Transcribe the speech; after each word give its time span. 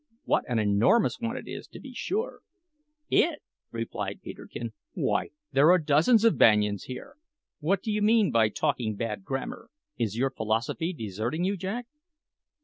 What 0.23 0.45
an 0.47 0.57
enormous 0.57 1.19
one 1.19 1.37
it 1.37 1.47
is, 1.47 1.67
to 1.67 1.79
be 1.79 1.93
sure!" 1.93 2.39
"It!" 3.11 3.43
repeated 3.69 4.23
Peterkin. 4.23 4.73
"Why, 4.95 5.29
there 5.51 5.69
are 5.69 5.77
dozens 5.77 6.25
of 6.25 6.39
banyans 6.39 6.85
here! 6.85 7.17
What 7.59 7.83
do 7.83 7.91
you 7.91 8.01
mean 8.01 8.31
by 8.31 8.49
talking 8.49 8.95
bad 8.95 9.23
grammar? 9.23 9.69
Is 9.99 10.17
your 10.17 10.31
philosophy 10.31 10.91
deserting 10.91 11.43
you, 11.43 11.55
Jack?" 11.55 11.85